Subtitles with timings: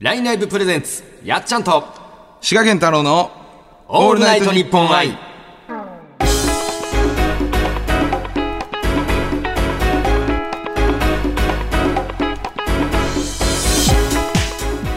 [0.00, 1.82] ラインライブプレゼンツやっちゃんと。
[2.40, 3.32] 滋賀県太郎の
[3.88, 5.08] オールナイトニッポン愛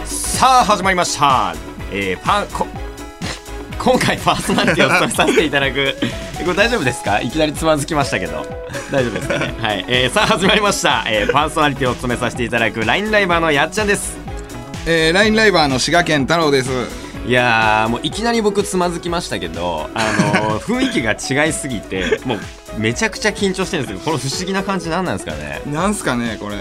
[0.05, 1.55] さあ始まりました、
[1.91, 2.67] えー、パンこ
[3.83, 5.95] 今回パーソナリティを務めさせていただく。
[6.45, 7.19] これ大丈夫ですか？
[7.21, 8.45] いきなりつまずきましたけど。
[8.91, 9.55] 大丈夫ですかね？
[9.59, 14.20] はい、えー、さあ始まりました、えー、パーソナリティを務めさせていただくラインライバーのやっちゃんです
[14.87, 16.69] えー、ラインライバーの滋賀県太郎です。
[17.27, 20.03] いやーもういきなり僕つまずきましたけどあ
[20.49, 22.39] のー 雰囲気が違いすぎてもう
[22.79, 25.61] めちゃくちゃ緊張してるんですけどこの不思議な感じ何なんですかね？
[25.67, 26.55] なんすかねこれ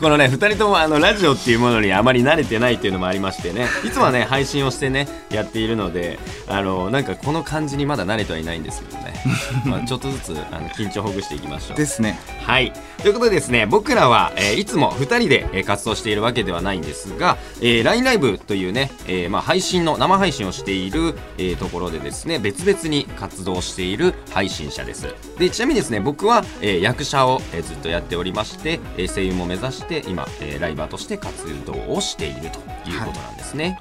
[0.00, 9.14] このね2人ともあのラジオっていうものにあまり慣れてないっていうのもありましてねいつもはね配信をしてねやっているのであのなんかこの感じにまだ慣れてはいないんですけどね、
[9.66, 12.72] まあ、ちょっとずつあの緊張ほぐしていきましょうですねはい。
[13.02, 25.14] ということでですね、僕らは、えーいつも2人で、えー活動しているわけではないんですが、えー、LINE ライブというね、えーまあ、配信の、生配信をしている、えーところでですね、別々に活動している配信者です。
[25.38, 32.58] で、ちなみにですね、僕は、えー役者を、えーずっとやっておりまして、えー声優も目指して、今、えーライバーとして活動をしていると
[32.88, 33.78] いうことなんですね。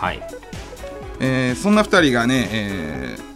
[0.00, 0.20] はい。
[1.20, 3.34] えーそんな二人がね、えー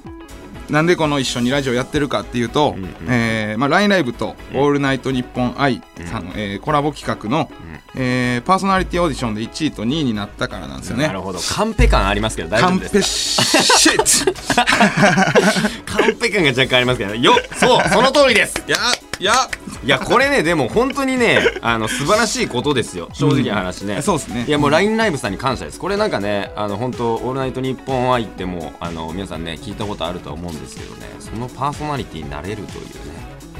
[0.73, 2.95] なんでこの一緒にラジオやってるかっていうと、うんうん。
[3.09, 4.61] えーまあ、ラインライブと「うん。
[4.61, 7.51] オールナイトニッポン愛」さんの、えーコラボ企画の、
[7.97, 11.07] えーパーソナリティオーディションで1位と2位になったからなんですよね。
[11.07, 11.39] なるほど。
[11.39, 14.65] カンペ感ありますけど、大丈カンペ夫ですか
[15.87, 18.63] カンペ感が若干ありますけど、よそうその通りです。
[18.67, 18.77] や
[19.25, 19.35] や。
[19.85, 23.09] いやこれねでも本当にねあの素晴らしいことですよ。
[23.13, 24.45] 正直な話ね、そうですね。
[24.47, 25.79] いやもう LINE ライブさんに感謝です。
[25.79, 31.07] これなんかねあの本当オールナイトニッポン愛ってもうあの皆さんね聞いたことあるとは思うんですけどね。
[31.21, 32.93] そのパーソナリティになれるというね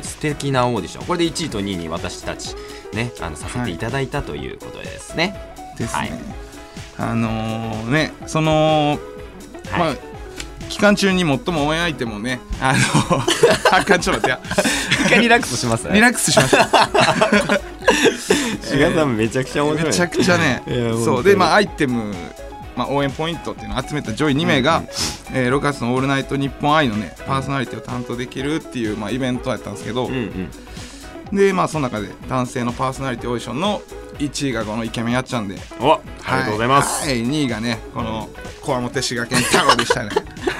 [0.03, 1.07] 素敵なオーディション。
[1.07, 2.55] これで1位と2位に私たち
[2.93, 5.39] ねあのさせていただいたということでですね、
[5.79, 6.13] ですね、はい。
[7.11, 8.99] あのーねその、
[9.71, 9.79] はい。
[9.79, 9.97] まあ
[10.69, 12.79] 期間中に最も応援相手もねあの
[13.73, 14.43] あかんちょっと待って。
[15.05, 15.91] 一回リラックスしますね。
[15.91, 16.69] やリラックスしました
[18.63, 19.89] 志賀さんめちゃくちゃ面白い。
[19.89, 20.63] めちゃくちゃね。
[21.05, 21.25] そう。
[21.25, 22.15] でまあアイテム、
[22.77, 24.83] まあ、応援ポイントっていうのを集めた上位2名が、
[25.33, 30.49] えー6月の「オールナイトニッポン愛」のねパーソナリティを担当できるっていう、まあ、イベントやったんですけど、うん
[31.33, 31.37] うん。
[31.37, 33.83] でまあその中で男性のパーソナリティオーディションの
[34.19, 35.57] 1位がこのイケメンやっちゃんで。
[35.81, 38.29] おありがとうございます、はい、2位がねこの
[38.61, 40.11] こわもて滋賀県太郎でしたね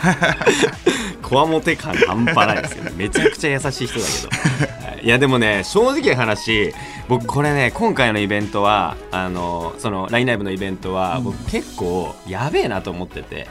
[1.23, 4.87] こわもて感半端ないですよねめちゃくちゃ優しい人だけど。
[4.87, 5.05] はい。
[5.05, 6.73] いやでもね正直な話
[7.09, 13.47] 僕これね今回のイベントはあのそのラインライブのイベントは、僕結構やべえなと思ってて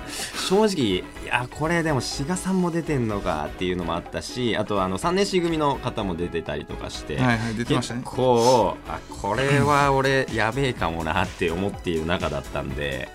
[0.48, 7.20] 正直いやこれでも志賀さんも出てんのかっていうのもあったしあとはあの3年 C 組の方も出てたりとかして、
[7.58, 13.10] 出てましたね、結構あこれは俺やべえかもなって思っている中だったんで。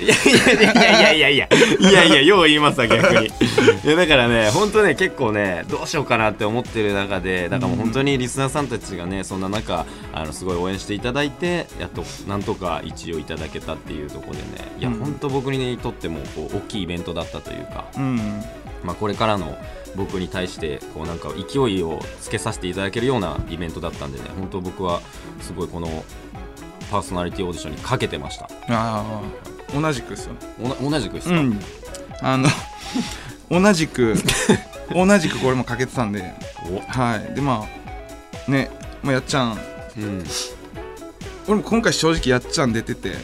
[0.00, 1.48] いやいやいやいやいや
[1.80, 3.26] いやいやよう言いますわ逆に。
[3.84, 18.42] いやだからね本当ね結構ねどうしようかなって思ってる中でだからもう本当にリスナーさんたちがねそんな中あのすごい応援していただいてやっとなんとか一応いただけたっていうところでねいやうん本当僕にとってもこう大きいイベントだったというかうん。
[18.82, 19.56] まあこれからの
[19.96, 25.00] 僕に対してこうなんか勢いをつけさせていただけるようなイベントだったんでね本当僕は
[25.40, 26.04] すごいこの
[26.90, 28.44] パーソナリティオーディションにかけてました。
[28.68, 29.22] ああ
[29.78, 30.34] 同じくですよ
[30.80, 31.60] 同じくですか、うん。
[32.22, 32.48] あの
[33.50, 34.14] 同じく
[34.94, 36.32] 同じくこれもかけてたんで。
[36.70, 36.80] お。
[36.90, 37.34] はい。
[37.34, 37.66] でま
[38.46, 38.70] あね
[39.02, 39.58] まあやっちゃん。
[39.96, 40.24] うんうん
[41.46, 43.16] 俺も今回正直やっちゃん出ててうん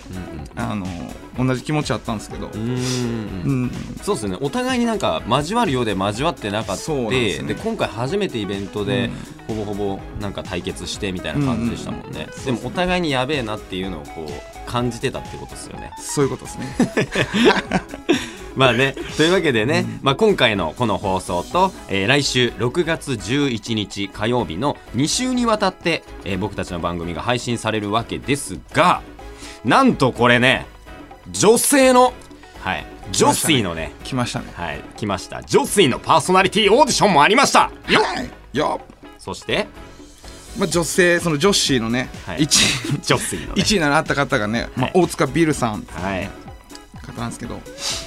[0.57, 0.87] あの
[1.37, 2.47] 同じ気持ちあったんですけど。
[2.47, 3.71] ううんん。
[4.03, 4.39] そうですね。
[4.41, 6.93] お互いになんか交わるようで交わってなかった。
[7.11, 7.55] でね。
[7.55, 9.11] 今回初めてイベントで、
[9.49, 15.91] ほぼほぼなんか対決してみたいな感じでしたもんね、でもお互いにやべえなっていうのをこう感じてたってことですよね。
[15.99, 16.67] そういうことですね
[18.57, 29.03] まあねというわけでね、まあ、今回のこの放送と、えー来週6月11日火曜日の2週にわたって、えー僕たちの番組が配信されるわけですが
[29.65, 30.67] なんとこれね
[31.31, 32.13] 女性の
[32.61, 34.47] はい女性のね来ましたね。
[34.55, 35.43] はい来ました。
[35.43, 37.71] 女性のパーソナリティオーディションもありました。
[37.89, 38.81] よはいよ
[39.19, 39.67] そして
[40.59, 42.41] まあ女性その女子のねはい。
[42.41, 44.93] 1 女性の、ね、位1位になった方がねまあはい。
[44.95, 45.87] 大塚ビルさん。
[45.91, 46.44] はい
[47.05, 47.61] 方なんですけど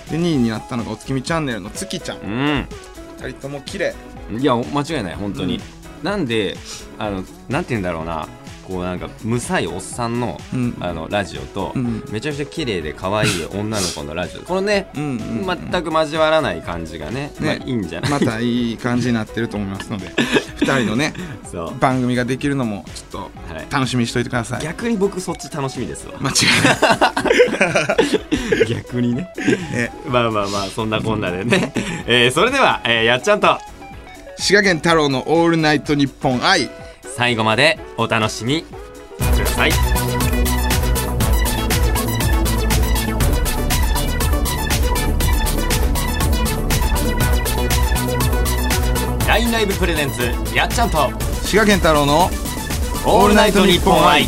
[0.09, 2.17] で2位になったのがお月見チャンネルの月ちゃん。
[2.17, 3.95] う2人とも綺麗。
[4.31, 5.59] んいや間違いない本当に、
[6.03, 6.57] なんで
[6.97, 8.27] あのなんて言うんだろうな
[8.67, 10.75] こうなんかむさいおっさんの,、うん。
[10.81, 12.03] あのラジオと、うん。
[12.11, 14.41] めちゃくちゃ綺麗で可愛い女の子のラジオ。
[14.41, 18.11] このね、全く交わらない感じがねまあ、ねいいんじゃない？
[18.11, 20.07] またいい感じになってると思いますので
[20.59, 21.13] 2人のね
[21.49, 21.79] そう。
[21.79, 23.65] 番組ができるのもちょっはい。
[23.67, 26.15] と楽しみにしといてください、逆に僕そっち楽しみですわ。
[26.19, 27.93] 間違いな
[28.63, 28.65] い。
[28.67, 29.29] 逆にね。
[29.71, 29.91] ね。
[30.07, 31.73] まあまあまあそんなこんなでね、
[32.05, 33.57] えーそれでは、えーやっちゃんと。
[34.39, 36.69] 滋賀県太郎の「オールナイトニッポン愛
[37.17, 38.61] 最後までお楽しみ。
[38.61, 38.67] く
[39.39, 39.71] ださい。
[49.27, 51.09] ラインライブプレゼンツやっちゃんと」
[51.41, 52.29] 滋賀県太郎の
[53.07, 54.27] オールナイトニッポン愛。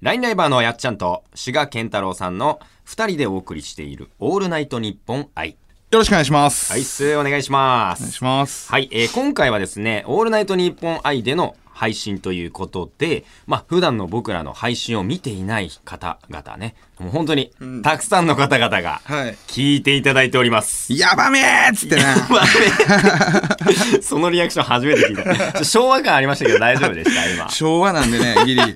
[0.00, 2.58] ラインライバーのやっちゃんと志賀健太郎さんの
[2.88, 5.56] 2人でお送りしている「オールナイトニッポン愛
[5.92, 6.72] よろしくお願いします。
[6.72, 8.72] はいすお願いしまお願いすします。
[8.72, 17.82] はい、えー今回はですね「オールナイトニッポン愛」での配信ということで、まあ普段の僕らの配信を見ていない方々ねもう本当にん。
[17.82, 19.36] たくさんの方々がはい。
[19.48, 20.94] 聞いていただいております。
[20.94, 25.62] やばめーっつってなまあね そのリアクション初めて聞いた。
[25.62, 27.30] 昭和感ありましたけど大丈夫でした？
[27.30, 27.50] 今。
[27.50, 28.62] 昭和なんでねギリ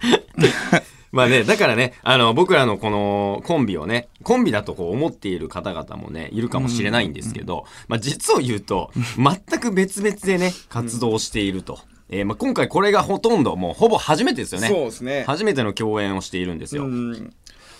[1.17, 11.81] まあね、だからね、あの、僕らのこのコンビをね、コンビだとこう思っている方々もね、いるかもしれないんですけど、まあ実を言うと、全く別々でね、活動していると。
[12.09, 14.69] えーまあ今回これがほとんど、もうほぼ初めてですよね。
[14.69, 16.85] そうですね初めての共演をしているんですよ。
[16.85, 17.33] うん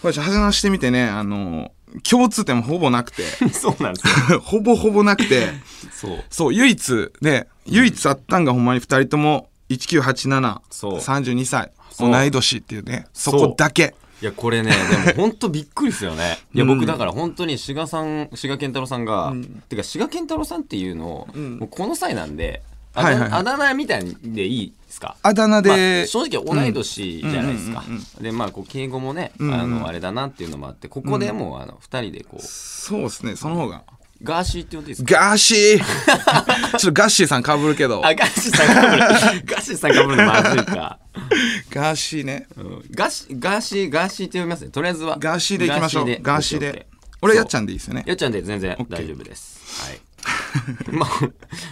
[0.03, 1.73] これ話してみてねあの
[2.09, 3.23] 共通点もほぼなくて
[3.53, 4.41] そうなんですよ。
[4.45, 5.49] ほぼほぼなくて
[5.93, 6.25] そう。
[6.29, 13.07] そう唯一ね唯一あったんがほんまに2人ともそう198732歳同い年っていうね。
[13.13, 13.95] そこだけ。
[14.23, 16.39] いや、これね、でも本当びっくりですよね。
[16.55, 16.69] いや、うん。
[16.69, 19.35] 僕だから本当に志賀さん、志賀健太郎さんが、
[19.69, 21.59] てか志賀健太郎さんっていうのを、ん。
[21.59, 22.63] もうこの際なんで、
[22.95, 23.31] あはいはいはい。
[23.31, 25.17] だあだ名みたいでいいですか？
[25.23, 27.85] あだ名まあで、正直同い年じゃないですか。
[27.87, 28.23] うんうんうん。
[28.23, 33.83] で、まあ、こう敬語もね、うんうんあの、あれだなっていうのもあって、ここでもう、あの、二人でこう、そうですねその方が
[34.27, 35.21] ガーシーって呼んでいいですか？
[35.29, 35.79] ガーシー
[36.79, 38.99] ちょっとガッシーさんかぶるけどあ、ガーシーさんかぶる。
[39.47, 40.99] ガーシーさんかぶるのまずいか。
[41.71, 44.71] ガーシーねうんガーシー、ガーシー、ガーシーって呼びますね。
[44.71, 45.17] とりあえずは。
[45.19, 49.59] ガーシーでいきましょうガーシーでオッケーオッケー俺やっちゃんでいいですよねやっちゃんで全然大丈夫です。
[49.87, 50.01] はい。
[50.91, 51.09] まあ、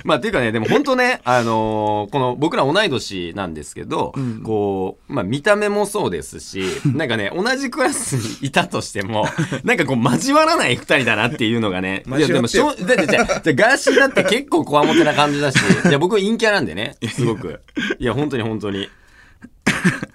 [0.05, 4.15] まあ、っていうかね、でも本当ね、あのーこの僕ら同い年なんですけど、
[4.45, 6.65] こう、まあ見た目もそうですし、
[6.95, 9.27] なんかね、同じクラスにいたとしても、
[9.65, 15.57] なんかこう交わらない二人だなっていうのがね、いやでもしょう、だってじゃあじゃあガーシーだって結構こわもてな感じだし、
[15.89, 17.61] いや僕陰キャなんでね、すごく。
[17.99, 18.89] いや、本当に本当に。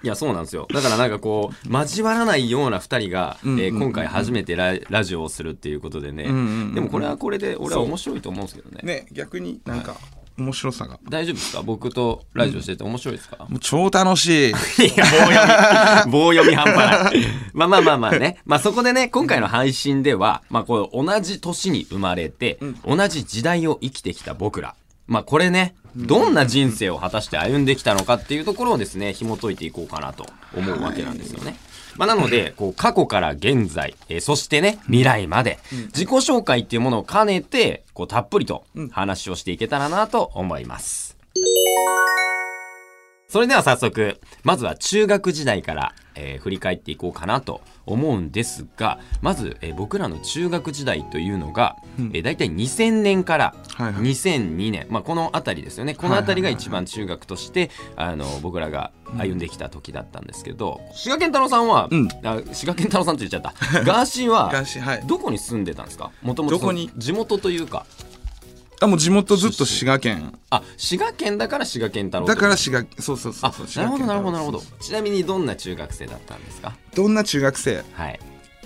[0.02, 0.66] いやそうなんですよ。
[0.72, 6.38] だからなんかこう交わらないような2人が、んうんうんえー今回初めてララジオをするっていうことでね、んうんう
[6.70, 8.80] んでもこれはこれで俺は面白いと思うんですけどね。
[8.82, 9.96] ね逆になんか
[10.38, 10.98] 面白さが。
[11.10, 11.62] 大丈夫ですか？
[11.62, 14.50] 僕とラジオしてて面白いですか、もう超楽しい。
[14.50, 16.12] いや棒読み。
[16.12, 17.26] 棒読み半端ない。
[17.52, 18.38] まあまあまあまあね。
[18.46, 24.74] まあそこでね今回の配信では、まあ、こう同じ年に生まれて、同じ時代を生きてきた僕ら。
[25.06, 30.26] まあこれねどんな人生を果たして歩んできたのかっていうところをですね紐解いていこうかなと
[30.56, 31.56] 思うわけなんですよね。
[31.96, 35.58] まあ、なのでこう過去から現在、えーそしてね未来まで
[35.88, 41.16] 自己紹介っていうものを兼ねてこうたっぷりと話をしていけたらなと思います。
[43.28, 47.60] それでは早速まずは中学時代から、えー振り返っていこうかなと
[47.92, 54.02] 思うんですがまず、えー僕らの中学時代というのが、えー、大体2000年からはいはい。
[54.04, 55.94] 2002年、まあ、この辺りですよね。
[55.94, 62.08] この辺りが一番中学として、あの僕らが歩んできた時だったんですけど志賀健太郎さんは、うん。
[62.24, 63.82] あ志賀健太郎さんって言っちゃった。
[63.84, 65.02] ガーシーははい。
[65.06, 66.10] どこに住んでたんですか？
[66.22, 66.58] もともと
[66.98, 67.86] 地元というか
[68.82, 70.32] あもう地元ずっと滋賀県。
[70.48, 74.62] あ滋賀県だから滋賀健太郎だからし滋賀そうそうそうあそうなるほどなるほどなるほど。
[74.80, 76.74] ちなみにどんな中学生だったんですか？
[76.94, 77.84] どんな中学生？
[77.92, 78.20] はい。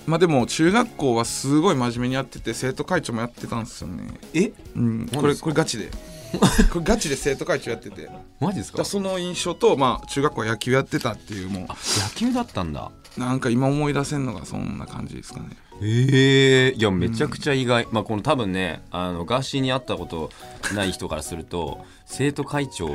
[0.07, 4.05] まあでも中学校はすごい真面目にやってて生徒会長もやってたんですよね。
[4.35, 4.53] え？
[4.77, 5.09] うん。
[5.09, 5.91] これこれガチで。
[6.73, 8.09] これガチで生徒会長やってて。
[8.41, 8.79] マジですか？
[8.79, 12.93] らその印象とまあ中学校は野球やってたっていうもあ野球だったんだ。
[13.17, 15.47] うなんか今思い出せんのがそんな感じですかね
[15.83, 20.31] ええいやめちゃくちゃ意外、まあこの多分ねあのガーシーに会ったこと
[20.75, 22.91] ない人からすると 生徒会長っ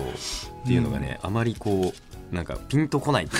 [0.65, 1.93] ていうのがね、あまりこ
[2.31, 3.39] うなんかピンとこないってい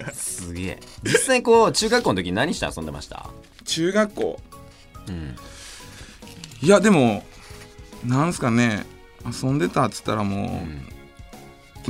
[0.00, 0.12] うか。
[0.12, 0.80] すげえ。
[1.04, 3.28] 実際こう中学校の時何して遊んでました？
[3.64, 4.40] 中学校？
[5.08, 5.36] うん。
[6.62, 7.24] いやでも
[8.04, 8.86] なんすかね
[9.26, 10.60] 遊んでたっつったらもう、喧
[10.90, 10.99] そ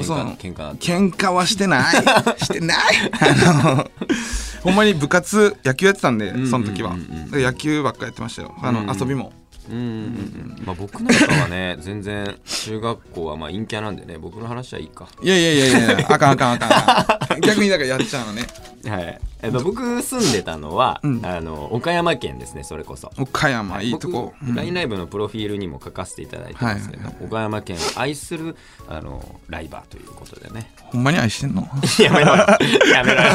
[0.04, 0.16] う。
[0.16, 0.74] 嘩喧嘩。
[0.76, 1.94] 喧嘩はしてない。
[2.42, 2.78] してない。
[3.20, 3.90] あの
[4.62, 6.94] ほんまに部活野球やってたんでんその時は、
[7.32, 8.54] 野球ばっかやってましたよ。
[8.62, 9.32] あの、うん遊びも
[9.70, 10.62] うんうんうん。
[10.64, 15.06] まあ僕なんかはね 全然中学校はまあ陰キャなんでね僕の話はいいか。
[15.22, 17.40] いやいやいやいやあかんあかんあかんあかん。
[17.40, 18.46] 逆にだからやっちゃうのね。
[18.86, 21.24] はいえっと僕住んでたのは、うん。
[21.24, 23.10] あの岡山県ですねそれこそ。
[23.18, 23.90] 岡山い。
[23.90, 28.56] いとこ、僕 LINE ライブのプロフィールにも書かせていただいてますけど、はいはい岡山県を愛する
[28.88, 30.70] あのライバーということでね。
[30.76, 31.68] ほんまに愛してんの？
[32.00, 32.46] やめろよ。
[32.92, 33.28] やめろよ。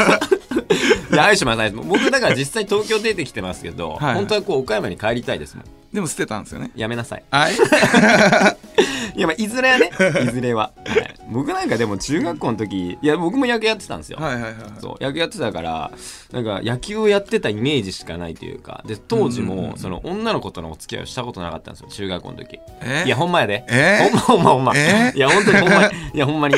[1.11, 4.15] いや愛してます僕だから実際東京出てきてますけど、はいはい。
[4.15, 5.65] 本当はこう岡山に帰りたいですもん。
[5.93, 6.71] でも捨てたんですよね。
[6.75, 7.23] やめなさい。
[7.31, 7.53] はい。
[7.53, 7.57] い
[9.21, 9.91] やまあいずれはね
[10.23, 14.53] いずれは、はい、僕なんかでも中学校の時いや僕も野球やってたんですよ、はいはいはい。
[14.81, 15.91] そう野球やってたから
[16.31, 22.59] なんか野球をやってたイメージしかないというかで当時もその女の子とのお付き合いをしたことなかったんですよ中学校の時。
[22.81, 23.03] え？
[23.05, 23.65] いやほんまやで。
[23.69, 23.99] え？
[24.03, 24.73] ほんまほんまほんま。
[24.75, 25.13] え？
[25.15, 26.55] いや本当にほんまにいやほんまに。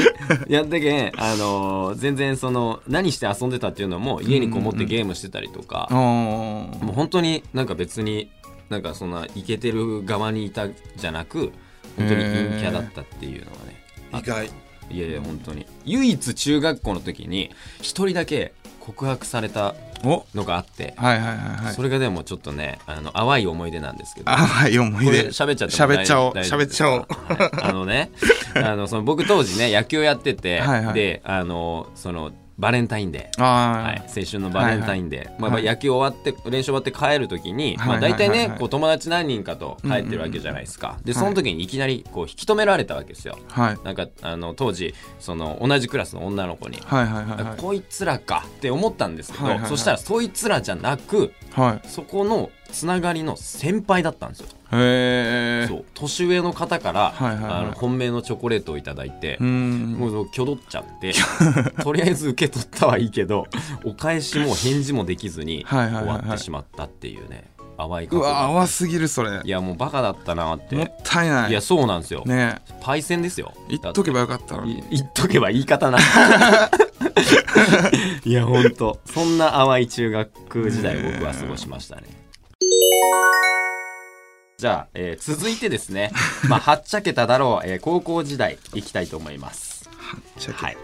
[0.47, 5.87] やってけんあのー全然その何して遊んでたっていうのも家にこもってゲームしてたりとか。
[5.91, 5.97] おー
[6.83, 8.31] もう本当になんか別に
[8.69, 11.51] なんかそんなイケてる側にいたじゃなく
[11.97, 14.49] 本当に陰キャだったっていうのはね意外。
[14.89, 15.65] いやいや本当に。
[15.83, 17.51] 唯一中学校の時に
[17.81, 18.53] 一人だけ
[18.87, 19.75] 告白された
[20.05, 20.25] お。
[20.33, 21.73] のがあって、はいはいはいはい。
[21.73, 24.31] それがでもちょっとねあの淡い思い出なんですけど。
[24.31, 25.27] あはい思い出。
[25.27, 26.33] 喋っちゃっても喋っちゃおう。
[26.33, 27.05] 喋っちゃおう。
[27.05, 27.69] かはい。
[27.69, 28.11] あのね
[28.55, 30.93] あのその僕当時ね野球やっててはいはい。
[30.93, 33.41] であのそのバレンタインデー。
[33.41, 35.63] はあい、青春のバレンタインデー、まあ、まあはい。
[35.63, 38.29] 野球終わって練習終わって帰る時に、まあ、はいはいはいはい。
[38.29, 43.37] 大体ねこう友達何人かと帰ってるわけじゃないですか、でその時にいきなりこう引き止められたわけですよ。
[43.53, 43.77] あはい。
[43.83, 47.61] なんかあの当時その同じクラスの女の子に、はいはいはいはい。
[47.61, 49.69] こいつらかって思ったんですけど、はいはいはい。
[49.69, 51.87] そしたらそいつらじゃなくはい。
[51.87, 55.85] そこのつながりの先輩だったんですよ、へえそう。
[55.93, 57.51] 年上の方から、はいはいはい。
[57.53, 59.93] あの本命のチョコレートをいただいてう、ん。
[59.93, 61.13] もうきょどっちゃって
[61.81, 63.47] とりあえず受け取ったはいいけど
[63.85, 66.19] お返しも返事もできずにはいはいはいはい。
[66.19, 69.41] 終わってしまったっていうね淡いう過去わが淡すぎるそれ。
[69.43, 70.75] いやもうバカだったなって。
[70.75, 71.51] もったいない。
[71.51, 72.61] いやそうなんですよ、ね。
[72.81, 73.53] パイセンですよ。
[73.69, 74.83] 言っとけばよかったのいに。
[74.91, 75.99] 言っとけば言い方な。
[78.25, 78.99] いやほんと。
[79.05, 82.03] そんな淡い中学時代僕は過ごしましたね。
[84.57, 86.11] じゃあ、えー続いてですね。
[86.49, 89.87] まあはっちゃけただろう、えー高校時代いきたいと思います。
[90.39, 90.77] ちゃけはい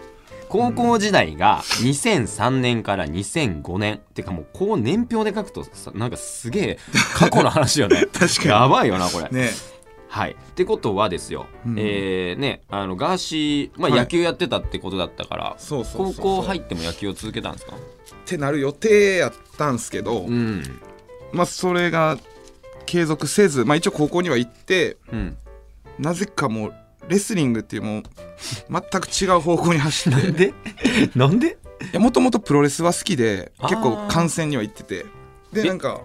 [0.54, 6.78] 高校時代が2003年から2005年ってかもうこう年表で書くとさなんかすげえ
[7.16, 8.06] 過去の話よね。
[8.14, 8.48] 確かに。
[8.50, 9.28] やばいよなこれ。
[9.30, 9.50] ね。
[10.06, 11.74] はい、ってことはですよ、うん。
[11.76, 13.98] えーね、あのガーシー、まあ、はい。
[13.98, 17.72] 野球やってたってことだったから、そうそうそう高校入っっても野球を続けたんですか？
[18.24, 20.62] てなる予定やったんすけど、うん、
[21.32, 22.16] まあそれが
[22.86, 25.36] 継続せずまあ一応高校には行ってうん、
[25.98, 26.74] なぜかもう
[27.08, 28.02] レスリングっていうもう
[28.70, 30.18] 全く違う方向に走って。
[30.20, 30.54] なんで？
[31.14, 31.58] なんで？
[31.98, 35.06] もともとプロレスは好きで結構観戦には行ってて。
[35.52, 36.00] でえなんか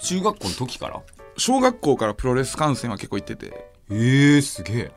[0.00, 1.02] 中学校の時から？
[1.36, 3.52] 小学校からプロレス観戦は結構行ってて。
[3.90, 4.92] えー、すげえ。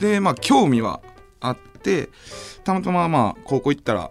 [0.00, 1.00] でまあ興味は
[1.40, 2.08] あって
[2.64, 4.10] たまたままあ高校行ったら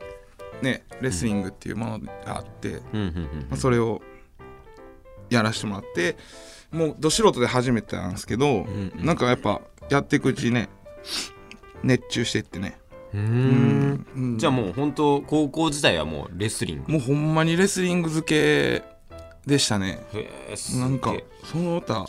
[0.61, 4.01] ねレスリングっていうものがあって、まあ、それを
[5.29, 6.17] やらせてもらって
[6.71, 9.05] もうど素人で初めてなんですけど、んうん。
[9.05, 9.61] なんかやっぱ
[9.91, 10.69] やっていくうちにね
[11.83, 12.79] 熱中していってね。
[13.13, 14.07] うーん。
[14.15, 14.37] うん。
[14.37, 16.93] じゃあもう本当高校時代はもうレスリング。
[16.93, 18.83] もうほんまにレスリング漬け
[19.45, 19.99] でしたね。
[20.13, 22.05] へえなんかその歌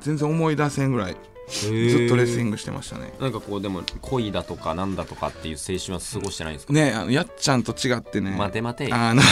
[0.00, 1.16] 全然思い出せんぐらい
[1.48, 1.68] ず
[2.06, 3.12] っとレスリングしてましたね。
[3.20, 9.22] なんかこうでも恋だとかなんだとかっていう青春は過ごしてないんですか、ねあのやっちゃんと違ってね待て待てあの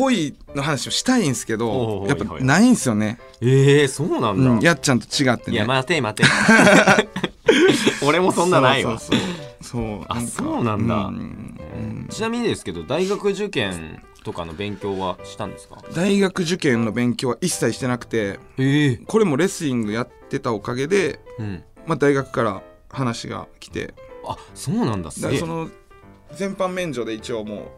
[0.00, 5.56] 恋の話をしたいんですけどやっぱないんですよね、えー、そうなんだ、うん、やっちゃんと違ってね。
[5.56, 6.28] いや待て待て。
[8.02, 8.98] 俺もそんなないわ。
[8.98, 9.18] そう
[9.60, 10.20] そうあか。
[10.22, 10.94] そうなんだ。
[11.06, 12.06] うん。
[12.10, 15.82] ちなみにですけど大学受験とかの勉強はしたんですか？
[15.94, 21.62] 大学受験の勉強は一切してなくてええこれもレスリングやってたおかげで、うん。
[21.86, 23.94] まあ、大学から話が来て。
[24.26, 25.10] あそうなんだ。
[25.10, 25.40] すげえ。
[26.34, 27.68] 全般免除で一応もう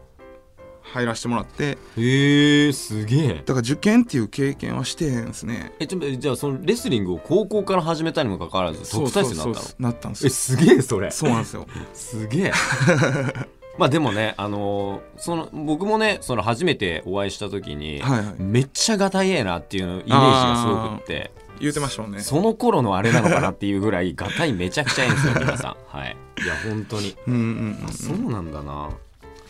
[0.83, 1.77] 入らせてもらって。
[1.97, 3.43] へえすげえ。
[3.45, 5.73] だから受験っていう経験はしてへんですね。
[5.79, 9.65] えちょじゃあそのレスリングを高校から始めたにもかかわらず特待生になったの？
[9.79, 11.11] なったんですえよすげえそれ。
[11.11, 11.65] そうなんですよ。
[11.93, 12.53] すげえ。
[13.79, 18.35] まあでもねあのーその僕もねその初めてお会いした時に、はいはい。
[18.37, 21.31] めっちゃがたいええなっていうのイメージがすごくって。
[21.59, 22.19] 言うてましたもんね。
[22.19, 25.97] その頃のあれなのかなっていうぐらいがたいめちゃくちゃええんですよ 皆さん。
[25.97, 26.15] はい。
[26.43, 27.15] いや本当に。
[27.27, 27.43] うんうんう
[27.85, 27.85] ん。
[27.87, 28.89] あそうなんだな。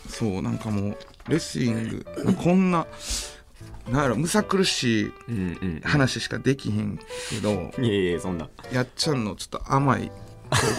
[0.08, 0.96] そうなんかもう
[1.28, 2.06] レスリング。
[2.34, 2.86] こんな
[3.88, 6.98] なんやろむさ苦しいうんうん話しかできへん
[7.30, 8.48] けどいやいやそんな。
[8.72, 10.10] やっちゃんのちょっと甘い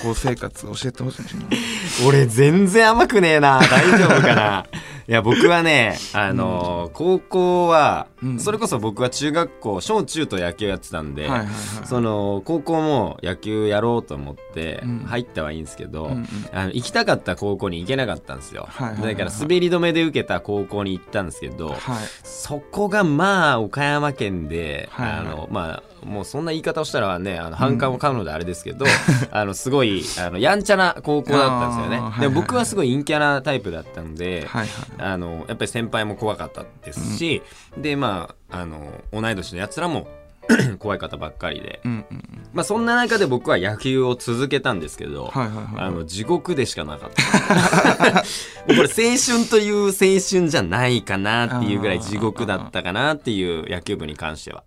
[0.02, 1.46] 高校生活教えてほしいな。
[2.08, 3.60] 俺全然甘くねえな。
[3.60, 4.66] 大丈夫かな
[5.08, 8.40] いや僕はねあのー高校は、うん。
[8.40, 15.00] それこそ僕は中学校小中と野球やってたんで、はいはいはいその高校も野球やろうと思ってうん。
[15.06, 16.28] 入ったはいいんですけど、うんうん。
[16.52, 19.16] あの行きたかった高校に行けなかったんですよ、はいはいはいはい。
[19.16, 21.78] だから滑り止めで受けた高校に行ったんですけど、はい。
[22.24, 25.20] そこがまあ岡山県で、はいはい。
[25.20, 28.86] あのまあもうそんな言い方をしたらねあの反感を買うのであれですけど、
[29.32, 31.96] あのすごいあのやんちゃな高校だったんですよね。
[31.96, 32.22] はいはいはい。
[32.22, 34.70] でも僕はすごい陰キャなタイプだったんで、はいはい
[35.00, 37.42] あのやっぱり先輩も怖かったですし、
[37.78, 40.08] でまああの同い年のやつらも
[40.80, 42.44] 怖い方ばっかりで、うんうんうん。
[42.54, 45.66] まあ、そんな中で僕は野球を続けたんですけど、はいはいはい。
[45.88, 48.24] あの地獄でしかなかった。
[48.68, 54.64] これ青春という青春じゃないかなっていうぐらい地獄だったかなっていう野球部に関しては。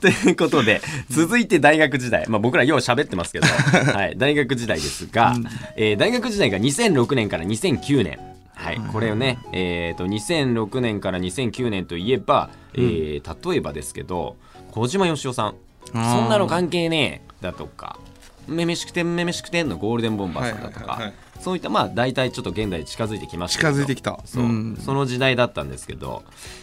[0.00, 0.80] ということで
[1.10, 3.46] 続いて大学時代、まあ、僕らよう喋ってますけど、
[3.94, 5.36] はい、大学時代ですが、
[5.76, 8.18] えー大学時代が2006年から2009年。
[8.54, 14.36] はい、これをね、えー、と2006年から2009年といえば、えー例えばですけど
[14.70, 15.54] 小島よしおさん
[15.92, 17.98] 「そんなの関係ねえ」だとか
[18.48, 23.58] 「めめしくてんめめしくてん」のゴールデンボンバーさんだとかそういったまあ大体ちょっと現代に近づいてきました。
[23.58, 24.20] け近どづいてきた。
[24.24, 24.76] そう、ん。
[24.84, 26.22] その時代だったんですけど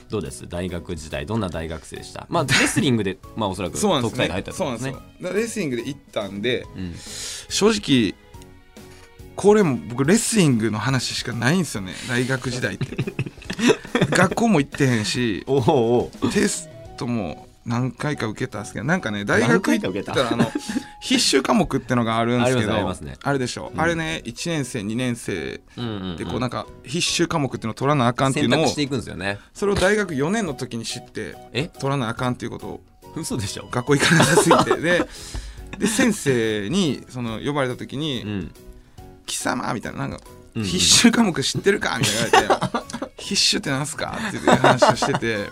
[0.10, 0.48] どうです？
[0.48, 2.26] 大学時代どんな大学生でした？
[2.30, 4.28] まあ レスリングでまあおそらくそうなんですね。
[4.28, 4.92] 特待で入ったとですね。
[4.92, 5.24] なんですよ。
[5.24, 6.96] だからレスリングで行ったんでうん。
[7.50, 8.16] 正直
[9.36, 11.94] これも僕レスリングの話しかないんですよね。
[12.08, 12.86] 大学時代って。
[14.12, 15.46] 学校も行ってへんし
[16.32, 20.52] テストも何回か受けたんですけどなんかね大何学行ったらあの
[21.02, 23.38] 必修科目ってのがあるんですけどありますありますね。
[23.40, 23.80] でしょ、うん。
[23.80, 25.62] あれね1年生2年生
[26.18, 29.38] でこうなんか必修科目っていうのを取らなあかんっていうのを選択していくんですよね。
[29.54, 31.68] それを大学4年の時に知ってえ？
[31.68, 32.82] 取らなあかんっていうことを
[33.16, 33.68] 嘘でしょ？
[33.72, 34.76] 学校行かなさすぎて。
[34.82, 35.08] で
[35.78, 38.52] で先生にその呼ばれた時にうん
[39.28, 40.20] 「貴様」みたいななんか
[40.56, 41.98] 必修科目知ってるか？
[42.00, 45.50] みたいな言われて「必修ってなんすか?」っていう話をしてて。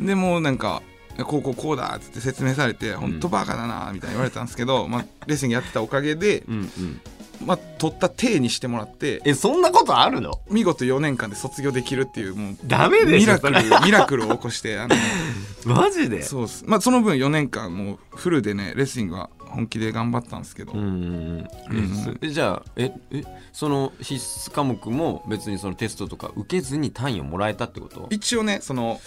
[0.00, 0.82] でもうなんか
[1.24, 7.00] 「こうこうこうだ」っつって説明されて「本当バカだな」みたいに言われたんですけど、まあ、レッスンやってたおかげで、うんうん。
[7.46, 10.40] まあ、取った体にしてもらってえそんなことあるの？
[10.50, 14.94] 見事4年間で卒業できるっていうもうダメでミラクルミラクルを起こしてあの
[15.64, 16.22] マジで？
[16.22, 16.64] そうっす。
[16.66, 22.18] まあその分4年間もうフルでねレスリングは本気で頑張ったんですけど、うんうんうん。
[22.22, 28.06] えじゃあええその必須科目も別にそのテストとか受けずに単位をもらえたってこと？
[28.10, 29.00] 一応ねその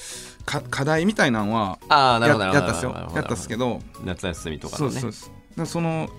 [0.45, 2.91] か課題みたいなのはああなるやほどやったっすよ。
[3.15, 3.82] やったっすけど。
[4.03, 4.99] 夏休みとかのね。
[4.99, 5.29] そうそ
[5.63, 5.65] う。
[5.65, 6.10] その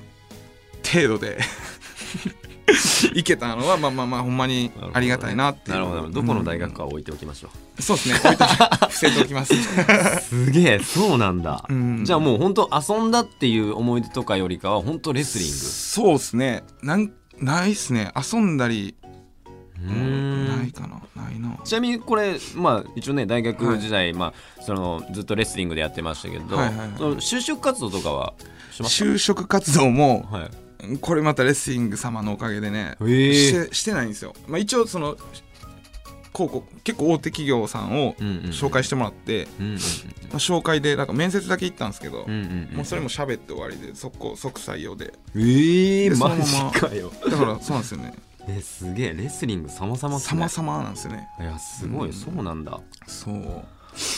[0.93, 1.39] 程度で
[3.15, 5.77] いけたのはまあまあまあほんまにありがたいなっていう。
[5.77, 6.03] なるほど。
[6.03, 7.49] どどこの大学かは置いておきましょ
[7.79, 8.15] う、そうですね。
[8.17, 9.55] 置いとき伏せておきます。
[10.29, 12.05] すげえそうなんだ、うん。
[12.05, 15.55] じゃあもう本当遊んだっていう思い出とかよりかは本当レスリング。
[15.55, 16.65] そうですね。
[16.83, 18.13] なんないっすね。
[18.17, 18.97] 遊んだり。
[19.81, 20.59] うーん。
[20.59, 21.01] ないかな。
[21.15, 21.57] ないな。
[21.65, 26.89] ちなみにこれまあ一応ね大学時代、まあそのずっとレスリングでやってましたけど、はいはいはい。
[27.19, 28.35] 就職活動とかは
[28.73, 30.64] しまし就職活動もたはい
[31.01, 33.35] これまたレスリング様のおかげでね、へえ。
[33.35, 35.17] してしてないんですよ、まあ、一応その
[36.35, 38.51] 広告結構大手企業さんをうんうんうん。
[38.51, 39.81] 紹介してもらって、うんうんまあ、
[40.39, 45.15] 紹介でなんか面接だけ行ったんですけど、うんうんうんもうそれも喋って終わりで速攻即採用で。
[45.37, 47.13] ええでそマのままジかよ。
[47.31, 48.15] だからそうなんですよね。
[48.49, 49.15] えすげえ。
[49.15, 50.49] レスリング様々っすね。
[50.49, 51.29] 様々なんですよね。
[51.41, 52.81] いやすごい、そうなんだ。
[53.07, 53.65] そう。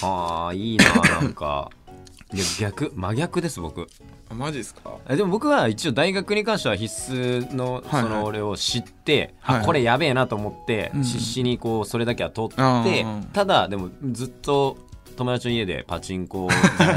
[0.02, 1.70] あーいいななんか
[2.34, 3.86] いや逆真逆です僕。
[4.28, 4.96] あマジですか？
[5.08, 8.02] えでも僕は一応大学に関しては必須のはいはい。
[8.02, 9.62] その俺を知って、はいはい。
[9.62, 11.02] あこれやべえなと思って、うん。
[11.04, 14.76] 必死にこうそれだけは取って、あーただでもずっと
[15.14, 16.48] 友達の家でパチンコ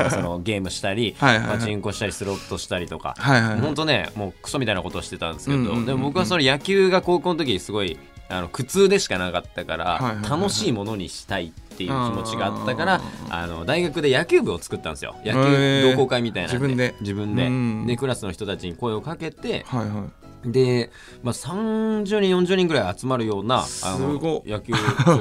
[0.10, 1.58] そのゲームしたり はいはいはい。
[1.60, 3.62] パチンコしたりスロットしたりとか、はいはいはい。
[3.62, 5.86] 本当ねもうクソみたいなことをしてたんですけど、うんうんうんうん。
[5.86, 10.42] でも僕はそれ野球が高校の時すごいあの苦痛でしかなかったから、はいはいはいはい。
[10.42, 15.16] 楽しいものにしたいっていう気持ちがあったからああの大学で野球部を作ったんですよ。
[15.26, 15.92] 野へ球ー。
[15.92, 16.96] 同好会みたいな自分で。
[17.02, 17.48] 自分で。
[17.48, 17.88] うん。
[17.88, 20.06] でクラスの人たちに声をかけてはいは
[20.46, 20.52] い。
[20.52, 20.90] で、
[21.22, 24.74] まあ、30人40人ぐらい集まるようなあすの野球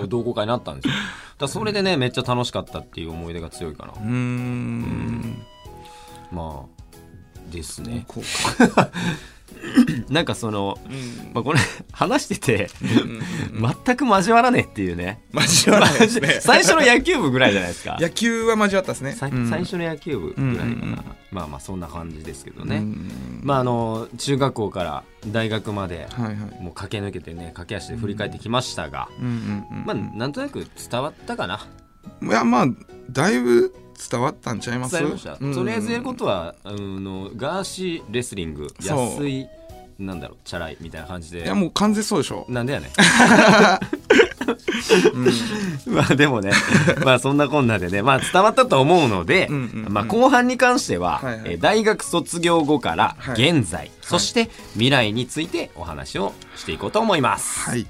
[0.09, 0.94] 同好会になったんですよ。
[1.38, 3.92] だそれでねめっちゃ楽しかったっていう思い出が強いかな。
[3.92, 5.42] うーん。
[6.31, 8.05] まあですね。
[8.07, 8.23] こ
[10.09, 11.33] なんかその、ううん。
[11.35, 11.61] まあ、これ
[11.92, 15.23] 話しててうんうん全く交わらねえっていうね。
[15.33, 16.38] 交わらないですね。
[16.42, 17.97] 最初の野球部ぐらいじゃないですか。
[18.01, 19.12] 野球は交わったですね。
[19.12, 21.05] 最初の野球部ぐらいかな、うんうんうん。
[21.31, 26.37] まあまあそんな感じですけどね、うんまああの中学校から大学まではいはい。
[26.62, 29.85] もう駆け抜けてね駆け足で振り返ってきましたが、うんうんうん。
[29.87, 31.66] まあなんとなく伝わったかな。
[32.23, 32.66] いやまあ
[33.11, 33.75] だいぶ
[34.11, 34.92] 伝わったんちゃいます？
[34.92, 35.54] 伝わりました、うん。
[35.54, 39.46] とりあえずやることはあのガーシーレスリング安い
[39.98, 41.42] なんだろうチャラいみたいな感じで。
[41.42, 42.46] いやもう完全そうでしょ。
[42.48, 42.90] なんでやねん。
[45.87, 46.52] まあでもね
[47.04, 53.50] まあそんなこんなでねまあ伝わったと思うので、うんうんうんまあ、後半に関しては、はいはいえー大学卒業後からはい。
[53.50, 57.68] 現在、そして未来についてお話をしていこうと思います。
[57.68, 57.87] はい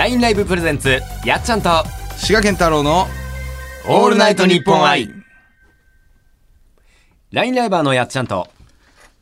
[0.00, 1.68] ラインライブプレゼンツやっちゃんと
[2.16, 3.06] 滋賀県太郎の
[3.86, 5.10] オールナイトニッポン愛
[7.32, 8.48] ラインライバーのやっちゃんと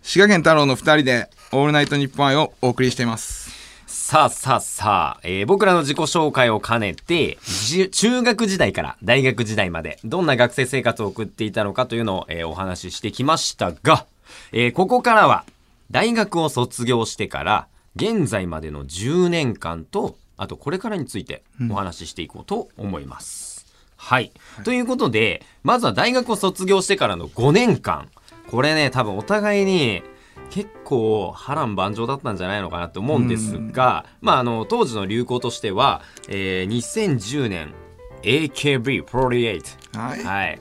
[0.02, 3.50] 滋賀県太郎の二人でオールナイトニッポン愛をお送りしています。
[3.88, 14.06] さあさあさあ、えー僕らの自己紹介を兼ねて、じ中学時代から大学時代まで、どんな学生生活を送っていたのかというのを、えーお話ししてきましたが、
[14.52, 15.44] えーここからは、
[15.90, 23.66] 大学を卒業してから、現在までの10年間と、あとこれからについてお話ししていこうと思います。
[23.96, 24.32] はい。
[24.64, 28.08] ということで、まずは大学を卒業してからの5年間。
[28.50, 30.02] これね、多分お互いに
[30.50, 37.74] 結構波乱万丈だったんじゃないのかなと思うんですが、まあ、あの、当時の流行としては、えー2010年
[38.22, 39.98] AKB48。
[39.98, 40.60] はいはい。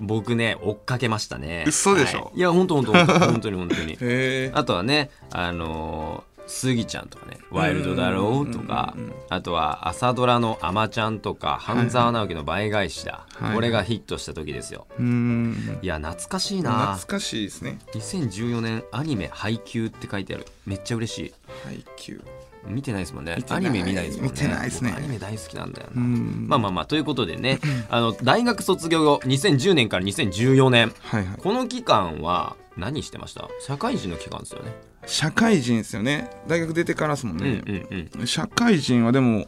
[0.00, 1.64] 僕ね、追っかけましたね。
[1.66, 3.96] 嘘でしょはいいや、本当本当本当に本当に。
[4.54, 8.94] あとはね、あのースギちゃんとかね、ワイルドだろうとか
[9.28, 13.26] あとは朝ドラのアマちゃんとか、半沢直樹の倍返しだ。
[13.34, 14.86] はいこれがヒットした時ですよ。
[14.98, 17.18] うーんいや、懐かしいな懐。
[17.18, 20.46] かしいですね2014年アニメ配給って書いてある。
[20.66, 21.34] めっちゃ嬉しい。
[21.64, 22.20] 配給
[22.66, 24.32] 見てないですもんねアニメ見ないですもんね。
[24.32, 26.04] 見てないですね僕アニメ大好きなんだような。
[26.04, 30.92] んまあまあまあ、ということでね、あの、大学卒業後、2010年から2014年。
[31.02, 33.48] はいはいこの期間は何してました？
[33.60, 34.72] 社会人の期間ですよね。
[35.08, 36.30] 社会人ですよね。
[36.46, 38.26] 大学出てからですもんうんね、うんうん。
[38.26, 39.46] 社会人はでも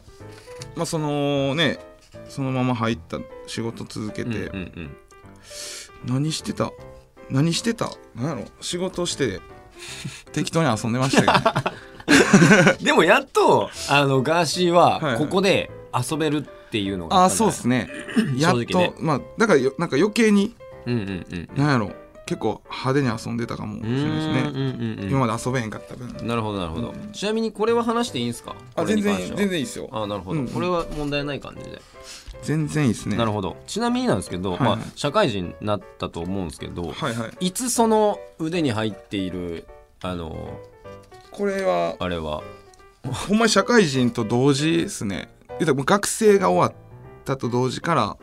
[0.75, 1.77] まあそのね
[2.27, 4.97] そのまま入った仕事続けて、うんうんうん。
[6.05, 6.71] 何してた？
[7.29, 7.91] 何してた？
[8.15, 8.45] 何やろ？
[8.59, 9.39] 仕事して
[10.33, 15.17] 適当に遊んでましたけど でもやっとあのガーシーはいははい。
[15.19, 17.87] ここで遊べるっていうのがああそうですね。
[18.17, 18.41] ね。
[18.41, 20.55] やっと、ねまあだからよなんか余計に
[20.87, 21.49] うんうんうん。
[21.55, 21.91] 何やろ？
[22.31, 24.41] 結構派手に遊んでたかもしれないですね。
[24.47, 26.25] うんうんうん今まで遊べへんかった分。
[26.25, 27.11] なるほどなるほど、うん。
[27.11, 28.55] ちなみにこれは話していいんですか？
[28.73, 29.89] あ全然全然いいですよ。
[29.91, 31.81] あなるほど、うんこれは問題ない感じで、
[32.41, 33.17] 全然いいですね。
[33.17, 33.57] なるほど。
[33.67, 34.77] ちなみになんですけど、はいはい。
[34.77, 37.47] まあ、社会人になったと思うんですけど、はいはい。
[37.47, 39.67] いつその腕に入っている
[40.01, 40.57] あの
[41.31, 42.43] これはあれは？
[43.03, 45.27] ほんまに社会人と同時ですね。
[45.59, 46.73] 学生が終わっ
[47.25, 48.17] たと同時から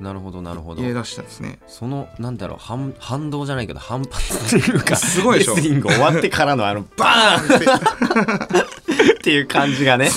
[0.00, 0.80] なるほどなるほど。
[0.80, 1.58] 入れ出したですね。
[1.66, 5.54] そのなんだろう反反動じゃないけど反発というかすごいでしょ。
[5.56, 8.64] レスリング終わってからのあの バーンっ
[9.22, 9.30] て。
[9.30, 10.08] いう感じがね。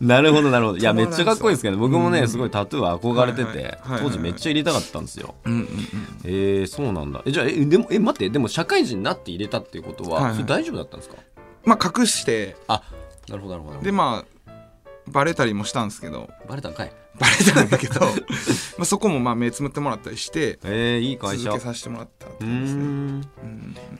[0.00, 0.78] なるほどなるほど。
[0.78, 2.28] いやめっちゃかっこいいですけど僕もねうん。
[2.28, 5.34] すごいタトゥー憧れてて当時めっちゃ入れたかったんですよ。
[6.24, 7.22] えー、そうなんだ。
[7.24, 10.44] えじゃあえでもえ待ってでも社会人になって入れたっていうことは、はいはい。
[10.44, 11.16] 大丈夫だったんですか？
[11.64, 12.56] まあ隠して。
[12.68, 12.82] あ
[13.28, 13.80] なるほどなるほど。
[13.80, 14.50] でまあ
[15.08, 16.28] バレたりもしたんですけど。
[16.48, 18.00] バレたんかいバレたんだけど
[18.76, 21.44] まあそこもまあ目つむってもらったりしてえー、いい会社。
[21.44, 23.22] 続けさせてもらったっね。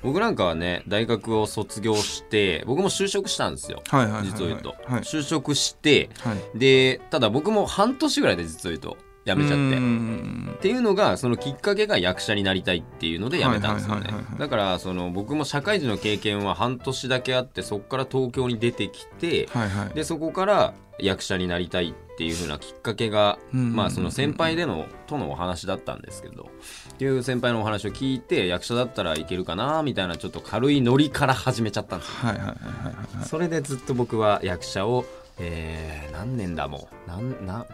[0.03, 3.83] 僕なんかはね大学を卒業して僕も就職したんですよ。
[3.89, 4.31] はいはいはいはい。
[4.31, 5.01] 実を言うと、はい。
[5.03, 6.59] 就職してはい。
[6.59, 10.55] でただ僕も半年ぐらいで実を言うと辞めちゃって。
[10.55, 14.11] っていうのがそのきっかけが役者になりたいっていうので辞めたんですよね。
[14.39, 19.95] だからその僕も社会人の経験は半年だけあってそこから東京に出てきてはいはい。
[19.95, 26.51] でそこから役者になりたいっていう風なきっかけがうんまあその先輩でのとのお話だったんですけど
[26.93, 32.15] っていう先輩のお話を聞いて役者だったらいけるかなみたいなちょっと軽いノリから始めちゃったんですよ。
[32.29, 35.05] はいはいはいはいはいそれでずっと僕は役者を、
[35.41, 37.11] えー何年だもう。
[37.11, 37.65] なんなに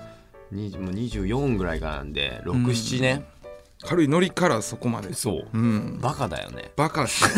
[0.52, 3.24] もう24ぐらいからなんで67年。
[3.82, 5.14] 軽いノリからそこまで。
[5.14, 5.48] そう。
[5.54, 5.98] うん。
[6.02, 6.70] バカだよね。
[6.76, 7.24] バカっす。
[7.24, 7.30] ね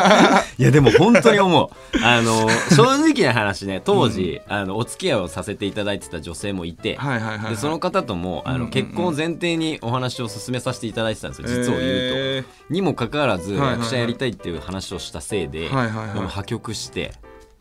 [0.56, 1.68] いやでも本当に思う。
[2.02, 7.50] あの正直な話ね当時、あのお付き合いをさせていただいてた女性もいて、はいはいはいはい。
[7.50, 8.70] でその方ともあの、うんうんうん。
[8.70, 13.78] 結婚を前提にお話を進めさせていただいてたんですよ実を言うと、えにもかかわらずはいはいはい。
[13.80, 17.12] 役者やりたいっていう話をしたせいで、はいはい破局して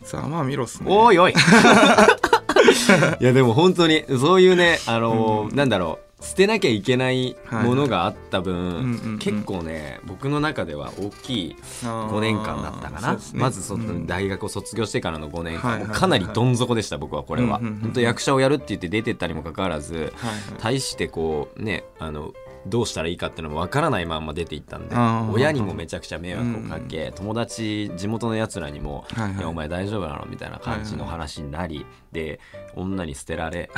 [0.01, 0.87] ーさあまあ見ろっすね。
[0.89, 1.33] おいおい。
[3.19, 6.11] いやでも本当にそういうね あのーなんだろう。
[6.23, 17.81] 捨てなきゃいけないものがあった分、うんうんうん結構ね僕の中では大きい5年間だったかな、まずその大学を卒業してからの5年間、かなりどん底でした僕はこれは、うんうんうんうん。
[17.81, 20.13] 本当役者をやるって言って出てったにもかかわらずはいはい。
[20.61, 22.33] 大してこうねあの
[22.65, 24.95] どうしたらいいかっていうのもわからないまま出ていったんで
[25.33, 29.37] 親にもめちゃくちゃ迷惑をかけ、友達地元のやつらにも「はいはい。
[29.37, 32.39] いやお前大丈夫なの?」みたいな感じの話になり、で
[32.75, 33.69] 女に捨てられ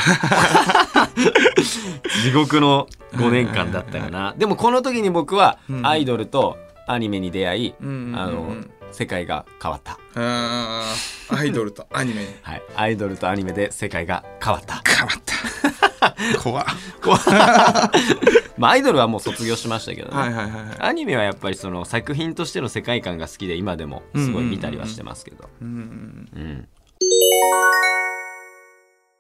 [2.24, 5.88] 地獄の5年間だったよな、でもこの時に僕はうん。
[5.88, 8.56] アイドルとアニメに出会い、あの
[8.92, 12.28] 世界が変わった、アイドルとアニメに。
[12.42, 14.82] はい、アイドルとアニメで世界が変わった。
[14.86, 15.34] 変わった。
[16.42, 16.66] 怖っ。
[17.02, 20.76] こうまあアイドルはもう卒業しましたけどね、はいはいはいはい。
[20.80, 26.68] アニメはやっぱりその作品としての世界観が好きで今でもすごい見たりはしてますけど、うんうん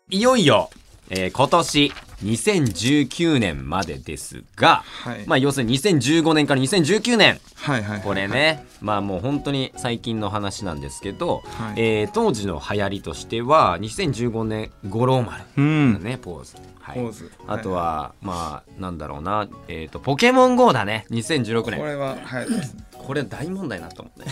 [0.09, 0.69] いよいよ、
[1.09, 1.91] えー今年
[2.23, 5.23] 2019年までですが、はい。
[5.25, 7.39] まあ要するに2015年から2019年。
[7.55, 11.81] はいはいこれねまあもう本当に最近の話なんですけど、はい。
[11.81, 16.19] えー当時の流行りとしては2015年五郎丸うん。
[16.21, 16.99] ポーズ、はい。
[17.47, 19.47] あとは、まあなんだろうな。
[19.69, 21.05] えっ、とポケモン GO だね。
[21.11, 22.47] 2016年これははい。
[22.91, 24.25] これ大問題になったもんね。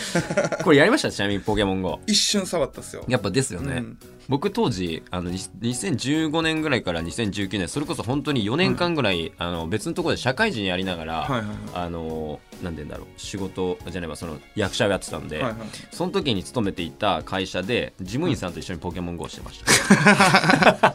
[0.62, 1.10] これやりました？
[1.10, 3.04] ちなみにポケモン GO 一瞬触ったっすよ。
[3.08, 3.98] やっぱですよね、うん。
[4.28, 11.56] 僕当時あのに2015年ぐらいから2019年それこそ本当に4年間ぐらい、あの別のところで社会人やりながら、はいはいはい。
[11.74, 15.68] あのなんて言うんだろう仕事じゃねばその役者をやってたんで、はいはい。
[15.90, 20.94] その時に勤めていた会社で事務員さんと一緒にポケモン GO してました、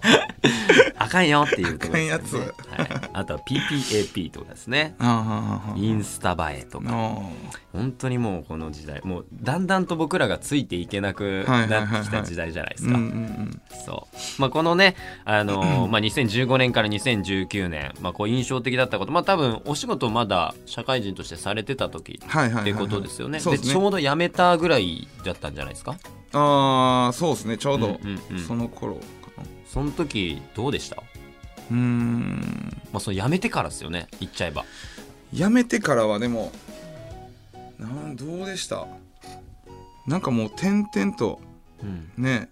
[0.97, 4.95] あかんよっていうところですよね、はい、あとは PPAP とかですね。
[5.75, 6.89] インスタ映えとか。
[6.91, 7.19] あ
[7.73, 12.99] 本当にもうこの時代もうだんだんと僕らがついていけなくなってきた時代じゃないですか。
[13.85, 14.41] そう。
[14.41, 23.41] まあこのねあのーまあ2015年から2019年まあこう印象的だったことまあ多分お仕事まだ社会人としてされてた時ってことですよね。
[23.41, 25.97] ちょうど辞めたぐらいだったんじゃないですか？
[26.33, 27.57] ああそうですね。
[27.57, 28.39] ちょうどうんうんうん。
[28.39, 29.01] その頃か
[29.37, 29.43] な。
[29.67, 30.97] その時どうでした？
[30.97, 32.81] うーん。
[32.91, 34.65] まあその辞めてからですよね言っちゃえば。
[35.33, 36.51] 辞めてからはでも
[37.79, 38.87] なんどうでした？
[40.07, 41.41] なんかもう転々と
[41.83, 42.11] うん。
[42.17, 42.49] ね。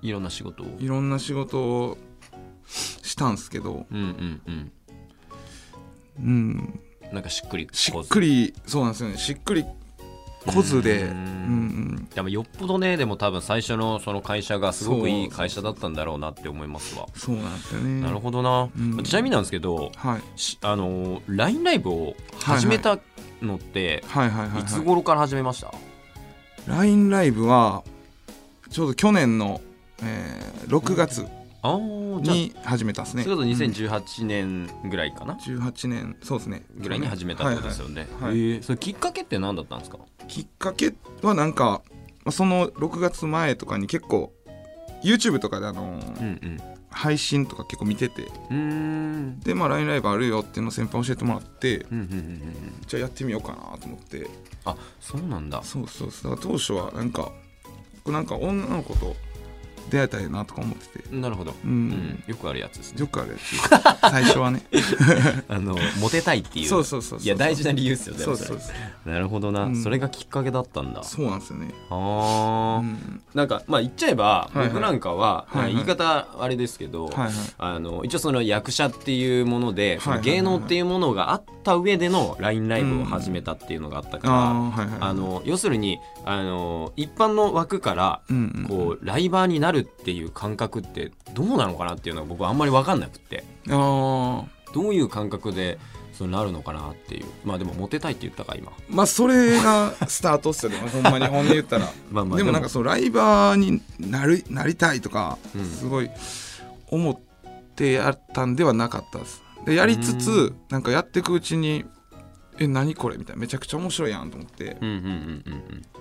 [0.00, 0.66] いろんな仕事を？
[0.80, 1.98] いろんな仕事を
[2.66, 3.86] したんすけど。
[3.90, 4.72] うんうんうん。
[6.18, 6.80] うん
[7.12, 9.18] なんかしっくりしっくりそうなんですよね。
[9.18, 9.64] しっくり
[10.46, 11.02] こずで。
[11.02, 17.06] ううんでもよっぽどねでも多分最初のその会社がすごくいい会社だったんだろうなって思いますわ。
[17.14, 18.00] そうなんですよね。
[18.00, 19.02] なるほどな、うん。
[19.02, 20.22] ちなみになんですけどはい。
[20.36, 22.98] しあのー LINE ライブを始めた
[23.40, 24.64] のって、はいはいはいい。
[24.64, 25.72] つはい頃から始めました、
[26.66, 27.82] LINE ライブは
[28.70, 29.60] ちょうど去年の、
[30.02, 31.26] えー6月
[31.62, 33.22] に始めたんですね。
[33.22, 36.64] それこそ2018年ぐらいかな、18年そうですね。
[36.76, 39.98] ぐらいに始めたってことですよね、はいはいえーそれきっかけって何だったんですか？
[40.28, 41.82] きっかけはなんか
[42.24, 44.32] まあその6月前とかに結構
[45.02, 46.58] YouTube とかであのーうんうん。
[46.94, 48.28] 配信とか結構見てて。
[49.44, 52.54] でまあ LINE ライブあるよっていうのを先輩教えてもらってうんうんうんうん。
[52.86, 54.28] じゃあやってみようかなと思って。
[54.66, 55.62] あそうなんだ。
[55.62, 56.38] そうそうそう。
[56.38, 57.32] 当初はなんか
[58.04, 59.16] 僕なんか女の子と
[59.90, 61.14] 出会えたらいいなとか思ってて。
[61.14, 61.88] なるほど、ううん。
[61.90, 63.00] ん、よくあるやつですね。
[63.00, 64.00] よくあるやつ。
[64.10, 64.62] 最初はね。
[65.48, 66.68] あのモテたいっていう。
[66.68, 67.26] そうそうそうそう。
[67.26, 68.72] いや大事な理由ですよねそうそうそ
[69.06, 69.82] うなるほどな、うん。
[69.82, 71.02] それがきっかけだったんだ。
[71.02, 71.68] そうなんですよね。
[71.90, 73.22] あうー、ん。
[73.34, 74.68] なんかまあ言っちゃえばはいはい。
[74.68, 75.72] 僕なんかは、はいはい。
[75.74, 77.32] 言い方あれですけど、はいはい。
[77.58, 80.24] あの一応その役者っていうもので、はいはいはい。
[80.24, 88.64] 芸能っていうものがあった上での LINE ライブを始めたっていうのがあったから、あの要するにあの一般の枠からうんうん。
[88.68, 93.44] こうライバーになるっていう感覚ってどうなのかなっていうのは僕はあんまり分かんなくって。
[93.68, 94.44] あー。
[94.72, 95.78] どういう感覚で
[96.12, 97.26] そうなるのかなっていう。
[97.44, 98.72] まあでもモテたいって言ったか今。
[98.88, 100.78] まあそれがスタートっすよね。
[100.92, 101.90] ほんまに本音言ったら。
[102.10, 105.64] まあまあでもなんかそのライバーになるなりたいとかうん。
[105.64, 106.10] すごい
[106.88, 107.18] 思っ
[107.76, 109.42] てやったんではなかったです。
[109.66, 111.84] でやりつうつなんかやっていくうちに
[112.58, 113.40] え何これみたいな。
[113.40, 114.76] めちゃくちゃ面白いやんと思って。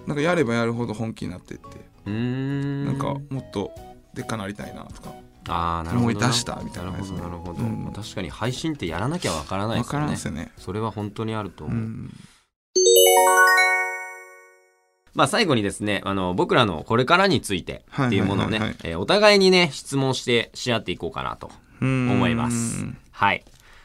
[0.07, 2.85] なんかやればやるほど本気になってってうん。
[2.85, 3.71] なんかもっと
[4.13, 5.13] でっかなりたいなとか。
[5.49, 6.17] ああなるほどな。
[6.17, 7.83] 思い出したみたいななるほ感じですねどなるほど、うん。
[7.85, 10.51] まあ確かに配信ってやらなきゃわからないで分からんすよね。
[10.57, 12.13] それは本当にあると思う、うん。
[15.13, 22.85] まあ最後にですねあの僕らのこれからについてっていうものをね、お互いにね質問してし合っていこうかなと思思います。
[23.11, 23.43] はい。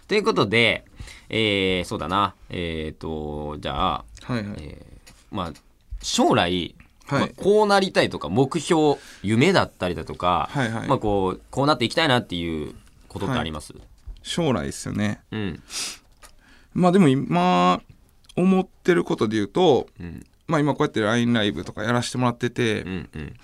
[0.09, 0.85] ということで
[1.31, 2.35] えーそうだな。
[2.50, 4.57] えっ、とじゃあ、はいはい。
[4.59, 4.96] えー
[5.35, 5.52] まあ
[6.02, 6.75] 将来、
[7.06, 7.20] はい。
[7.20, 10.88] まあ、こうなりたいとか目標夢だったりだとか、はいはい。
[10.88, 12.74] まあこうこうなっていきたいなっていう
[13.08, 13.74] ことってあります、
[14.22, 15.20] 将来ですよね。
[15.30, 15.62] うん。
[16.74, 17.80] まあでも今
[18.36, 20.26] 思ってることで言うとうん。
[20.46, 23.34] まあ今こうやって LINE ライブとかやらせてもらってて、うんうん。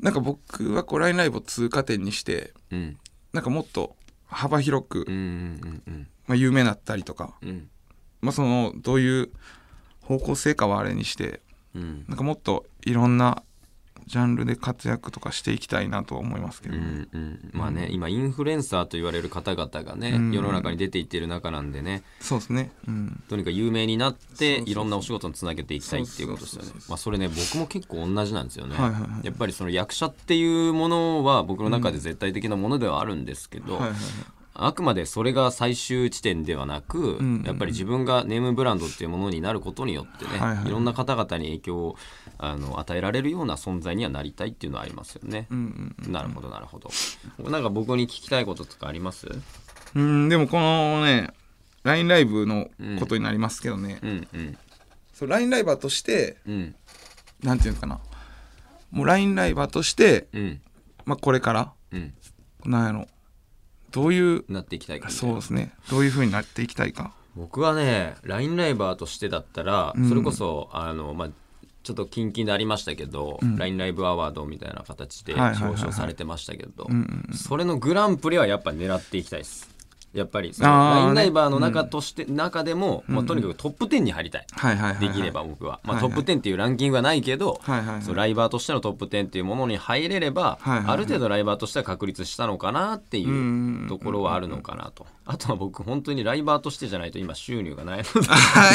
[0.00, 2.98] なんか僕はこう LINE ライブを通過点にしてうん。
[3.32, 7.68] なんかもっと幅広くうんうんうんまあ、有名だったりとか、うん。
[8.20, 9.30] まあ、そのどういう
[10.02, 11.40] 方向性かはあれにして
[11.76, 12.04] うん。
[12.08, 13.42] なんかもっといろんな
[14.06, 20.32] ジャンルで活躍とかしていきたいなとは思いますけど、うんうん、まあね、今インフルエンサーと言われる方々がね、うん。
[20.32, 22.04] 世の中に出ていっている中なんでね。
[22.20, 26.70] そうですね、うん、とにかく有名になっていろんなお仕事につなげていきたいっていうことですよね。
[26.88, 29.26] まあそれね僕も結構同じなんですよね、はいはいはい。
[29.26, 34.00] やっぱりその役者っていうものは僕の中で絶対的なものではあるんですけど、はいはいはい
[34.58, 40.66] あくまでそれが最終地点ではなく、んやっぱり自分がネームブランドっていうものになることによってね、はいはい。
[40.66, 41.96] いろんな方々に影響を
[42.38, 45.46] あの与えられるような存在にはなりたいっていうのはありますよね。
[45.50, 46.90] うんうんなるほどなるほど。
[47.50, 49.28] なんか僕に聞きたいこととかあります？
[49.94, 51.30] うんでもこのね
[51.82, 54.58] LINE ライブのことになりますけどね、うんうん。
[55.12, 56.74] そう LINE ライバーとしてうん。
[57.42, 58.00] なんていうのかな。
[58.90, 60.60] もう LINE ライバーとして、うん。
[61.04, 62.14] まあ、これからうん。
[62.64, 63.06] なんやろ
[63.96, 65.72] どういうなっていきたいかそうですね。
[65.90, 67.14] どういう風になっていきたいか。
[67.34, 70.08] 僕はね LINE ライバーとしてだったら、うん。
[70.10, 71.28] それこそあのまあ
[71.82, 73.56] ちょっと近々でありましたけど、ん。
[73.56, 76.86] LINE ライブアワードみたいな形で表彰されてましたけど、
[77.32, 79.74] それのグランプリはやっぱ狙っていきたいです
[80.16, 81.20] やっぱりそのあー LINE ね。
[81.20, 88.02] ライバーの中として、中でも、まあ、とにかくトップ10に入りたい、はいはいはい、はい、できれば僕は、まあ、トップ10っていうランキングはないけど、はいはいはい。
[88.02, 90.94] そうライバーとしてのトップ10っていうものに入れれば、はいはいはい。
[90.94, 95.06] ある程度ライバーとしては確立したのかなっていんうところはあるのかなと。
[95.26, 98.28] あとは僕本当にライバーとしてじゃないと今収入がないので。
[98.28, 98.72] は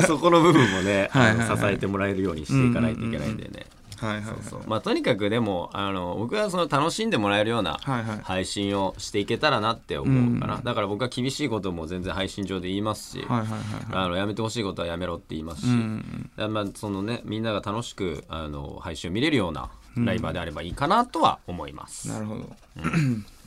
[0.00, 0.02] い。
[0.06, 1.58] そこの部分もね、はいはいはい。
[1.58, 3.66] 支えてもらえるようにしていかないといけないんでね。
[4.00, 4.34] はいはい
[4.66, 8.20] まあ、とにかくでもあの僕はその楽しんでもらえるようなはいはい。
[8.22, 10.64] 配信をしていけたらなって思うかな、うん。
[10.64, 13.58] だから僕は厳しいことも全然配信上で言いますし、はいはいはい
[13.94, 14.04] はい。
[14.04, 16.32] あのやめてほしいことはやめろって言いますし、うん。
[16.50, 22.48] まあそのね、みんなが楽しくあの配信を見れるようなライバーであればいいかなとは思います、なるほど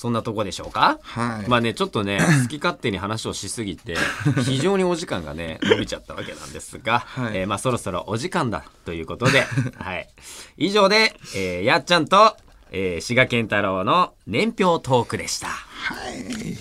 [0.00, 0.98] そんなとこでしょうか？
[1.02, 3.96] はい、まあねちょっとね 好き勝手に話をしすぎて
[4.46, 7.36] 非常にお時間がね伸びちゃったわけなんですが、はい。
[7.40, 9.44] えーまあそろそろお時間だということで、
[9.76, 10.08] はい、
[10.56, 12.34] 以上で、えーやっちゃんと、
[12.70, 15.48] えー、志賀健太郎の年表トークでした。
[15.48, 15.54] は
[16.10, 16.56] い。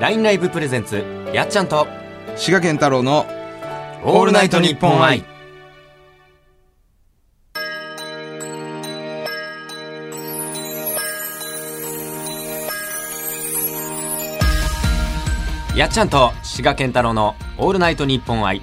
[0.00, 1.86] ラインライブプレゼンツやっちゃんと
[2.36, 3.26] 滋賀健太郎の
[4.04, 5.37] オールナイトニッポン愛
[15.78, 18.62] やっちゃんと志賀健太郎のオールナイトニッポン愛。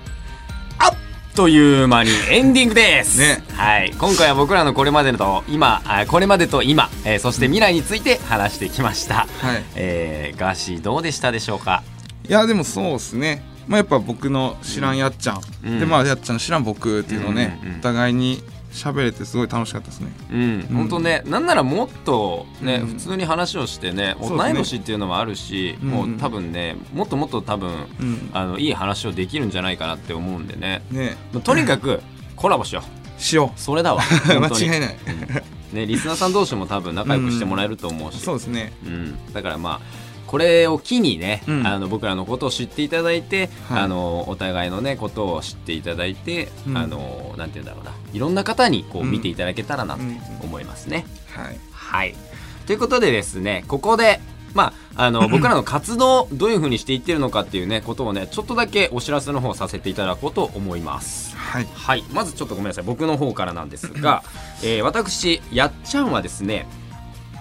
[0.77, 0.93] あっ！
[1.33, 3.41] という間にエンディングです、ね。
[3.53, 9.63] はい、今回は僕らのこれまでと今あこれまでと今、えーそして未来について話してきました、はい。
[9.77, 11.83] えーガーシーどうでしたでしょうか？
[12.27, 13.41] いやでもそうですね。
[13.65, 15.79] まあやっぱ僕の知らんやっちゃん、うん。
[15.79, 17.79] でまあやっちゃんの知らん僕っていうのをね、うんうんうん。
[17.79, 18.43] お互いに
[18.75, 20.11] 喋れてすごい楽しかったですね。
[20.31, 22.87] うん、本当ね、なんならもっとね、うん。
[22.87, 28.29] 普通に話をしてね、同い年っていうのもあるし、うんもう多分ね、もっともっと多分、うん。
[28.33, 31.15] あのいい話をできるんじゃないかなって思うんでね、ね。
[31.31, 32.01] もうとにかく
[32.35, 32.83] コラボしよ
[33.17, 33.21] う。
[33.21, 34.01] しよそれだわ。
[34.27, 34.97] 間違いない、
[35.71, 38.73] ね、リスナーさん同士も多分仲良くしてもらえると思うし、 そうですね。
[38.85, 51.05] うん、だからまあこれを機にね、うんあの僕らのことを知っていただいて、はいあのお互いのねことを知っていただいて、うんあのなんて言うんだろうないろんな方にこううん見ていただけたらなとうん思いますね。
[51.31, 52.15] はいはい。
[52.65, 54.19] ということでですね、ここで、
[54.55, 61.35] まあ、あの、 僕らの活動、どういうふうにしていってるのかっていうね、ことをね、ちょっとだけお知らせの方させていただこうと思います。
[61.35, 62.03] はいはい。
[62.11, 62.83] まずちょっとごめんなさい。
[62.85, 64.23] 僕の方からなんですが、
[64.63, 66.67] えー私、やっちゃんはですね、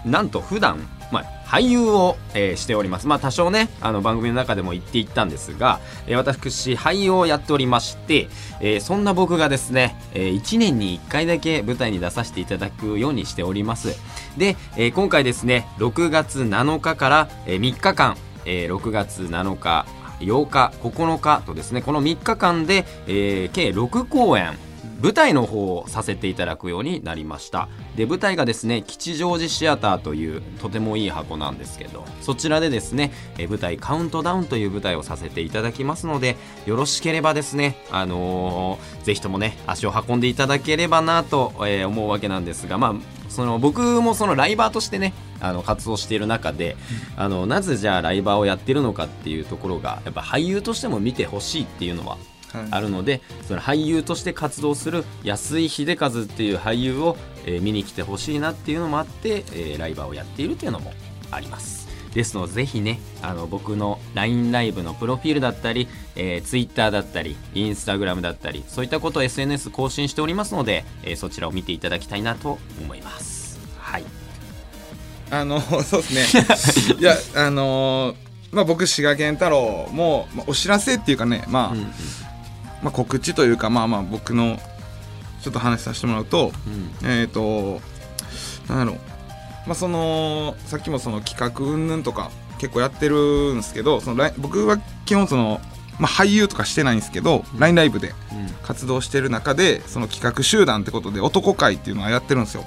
[0.05, 3.07] なんと普段、まあ、俳優を、えーしております。
[3.07, 8.29] まあ、多少ね、あの番組の中でも言っていったんですが、えー私、俳優をやっておりまして、
[8.61, 13.97] えーそんな僕がですね、え1年に1回だけ舞台に出させていただくようにしております。
[14.37, 19.87] で、えー今回ですね、6月7日から、えー3日間、えー6月7日、
[20.19, 24.59] 8日、9日とですね、この3日間で、えー計6公演、
[25.03, 27.69] 舞台の方をさせていただくようになりました。
[27.97, 42.95] で舞台がですね吉祥寺シアターというとてもいい箱なんですけどそちらでですねえ舞台カウントダウンという舞台をさせていただきますのでよろしければですねあのーぜひともね足を運んでいただければなと、え思うわけなんですがまあ
[43.29, 46.77] その僕もそのライバーとしてねあの活動している中で、
[47.17, 52.17] あのなぜじゃあライバーをやってるのかっていうところがやっぱ俳優としても見てほしいっていうのは
[52.71, 60.93] あるのでその俳優として活動する安井秀和っていう俳優を、えー見に来てほしいなっていうのもあって、えーライバーをやっているというのも
[61.31, 61.85] あります。
[62.15, 73.59] ですのでぜひねあの僕の LINE ライブのプロフィールだったり、えー、Twitter だったり Instagram だったりそういったことを SNS 更新しておりますので、えー、そちらを見ていただきたいなと思います。
[73.79, 74.05] はい。
[75.31, 76.97] あの そうですね。
[77.01, 78.25] いやあのー
[78.55, 81.93] まあ僕滋賀県太郎も、まあ、お知らせっていうかねまあ、うんうん
[82.85, 84.59] まあ告知というかまあまあ僕の
[85.43, 86.53] ちょっと話させてもらうと
[87.03, 87.09] うん。
[87.09, 87.81] えっ、と
[88.69, 88.99] なんだろう。
[89.67, 95.61] まあそのさっきもその企画云々とか結構やってるんですけどその僕は基本その、
[95.99, 98.49] まあ、俳優とかしてないんですけど、ラインライブでうん。
[98.63, 102.65] 活動してる中でその企画集団ってことで男会っていうのはやってるんですよ。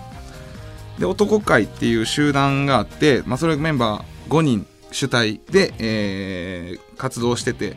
[0.99, 7.75] で男会っていう集団があって、まあ、それメンバー5人主体で、えー活動してて。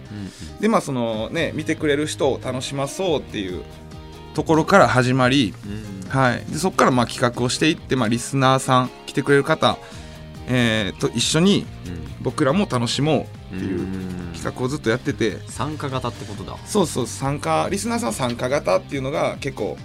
[0.60, 3.62] でまあそのね見てくれる人を楽しまそうっていう
[4.34, 6.08] ところから始まり、うんうん。
[6.08, 9.76] はい、でそこからまあ企画をしていって、まあ、リスナーさん来てくれる方、
[10.48, 11.66] えーと一緒に
[12.22, 13.86] 僕らも楽しもうっていう
[14.32, 15.38] 企画をずっとやってて。
[15.48, 16.56] 参加型ってことだ。
[16.64, 19.76] そうそう参加リスナーさん参加型っていうのが結構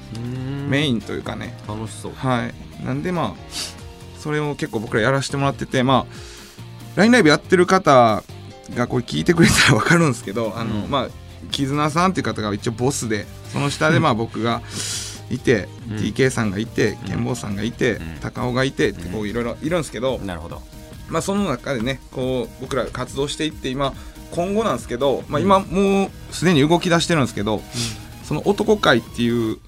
[0.70, 2.14] メインンというかね、楽しそう。
[2.14, 2.86] はい。
[2.86, 6.35] なんでまあそれを結構僕らやらせてもらっててまあ
[6.96, 8.24] LINE ライブやってる方
[8.76, 11.10] がこれ聞いてくれたら分かるんですけどあの、うんまあ
[11.52, 14.62] 絆さんっていう方が一応ボスでその下でまあ僕が
[15.30, 15.98] いて、うん。
[15.98, 18.20] TK さんがいて健坊さんがいて、うん。
[18.20, 20.62] 高尾がいてってこういろいろいるんですけど、なるほど。
[21.08, 23.93] まあその中でねこう僕ら活動していって今
[24.32, 27.62] 今後なんですけど、まあ、今もうすでに動き出してるんですけど、
[28.24, 29.60] その男会っていう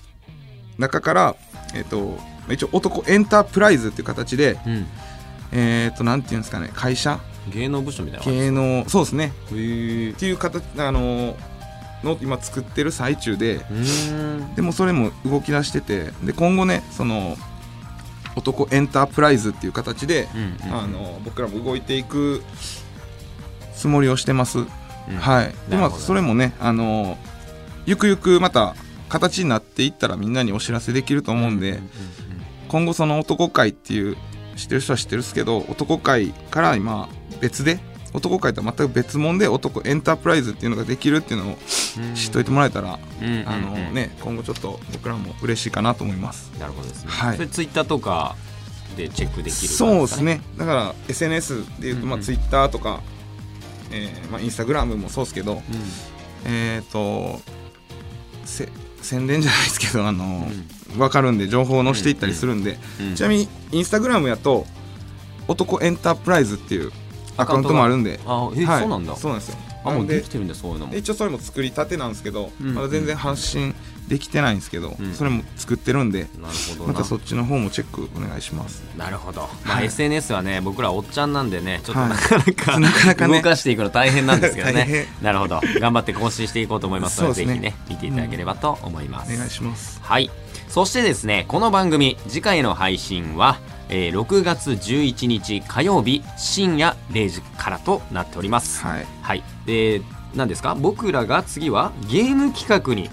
[0.77, 1.35] 中から、
[1.75, 2.17] えっと
[2.49, 4.87] 一応男エンタープライズっていう形で、うん
[5.51, 7.19] えっとなんていうんですかね会社？
[7.49, 9.33] 芸能部署みたいな感じ系のそうですね。
[9.45, 11.35] っていう形あの
[12.03, 13.73] の今作ってる最中でう
[14.13, 14.55] ん。
[14.55, 17.37] でもそれも動き出しててで今後ねその
[18.35, 22.43] 男エンタープライズっていう形で、うんうんあの僕らも動いていく
[23.73, 24.65] つもりをしてます、うん。
[25.17, 25.53] はい。
[25.69, 27.17] でまあそれもねあの
[27.85, 28.75] ゆくゆくまた
[29.09, 31.79] 形になっていったらみんなにお知らせできると思うんで、
[32.67, 34.17] 今後その男会っていう
[34.57, 37.07] 知ってる人は知ってるんですけど男会から今
[37.39, 37.79] 別で
[38.13, 41.57] 男会とは全く別物で男エンタープライズっていうのができるっていうのを
[41.99, 42.99] うん知っといてもらえたら、
[44.21, 46.51] 今後ちょっと僕らも嬉しいかなと思います。
[46.59, 48.35] なるほどですね、はいツイッターとか
[48.95, 50.41] でチェックできるそうですね。
[50.57, 53.01] だから SNS でいうと、まあ、うんうん Twitter とか、
[53.91, 55.61] えーまあ、Instagram もそうですけどう
[56.45, 57.39] えっ、と
[58.45, 58.69] せ
[59.07, 64.65] 宣伝じゃないですけどあの、ん分かるんで情報を載せていったりするんで、うんちなみにインスタグラムやと
[65.47, 66.91] 男エンタープライズっていう
[67.37, 68.19] アカウントもあるんで。
[68.25, 68.81] あえ、はい。
[68.81, 69.15] そうなんだ。
[69.15, 69.57] そうなんですよ。
[69.85, 70.95] あもうできてるんだそういうのも。
[70.95, 72.73] 一応それも作りたてなんですけど、うん。
[72.73, 73.73] まだ全然発信
[74.07, 75.13] できてないんですけど、うん。
[75.13, 76.93] それも作ってるんでなるほどな。
[76.93, 78.83] またそっちの方もチェックお願いします。
[78.97, 79.85] なるほど、まあはい。
[79.87, 82.09] SNS はね僕らおっちゃんなんでねちょっとはい。
[82.09, 83.37] なかなか、なかなかね。
[83.37, 84.93] 動かしていくの大変なんですけど 大変。
[84.93, 85.59] ねなるほど。
[85.79, 87.47] 頑張って更新していこうと思いますのでね。
[87.47, 90.29] ぜひね見ていただければと思います、お願いしますはい。
[90.69, 98.83] そしてですねこの番組次回の配信は、えー6月11日火曜日深夜0時からとなっております。
[98.85, 99.05] はい。
[99.21, 99.43] はい。
[99.65, 100.01] で
[100.35, 100.75] 何ですか？
[100.75, 103.09] 僕らが次はゲーム企画に